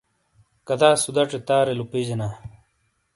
کَدا 0.67 0.89
سُداچے 1.03 1.39
تارے 1.47 1.73
لُوپیجینا۔ 1.77 2.27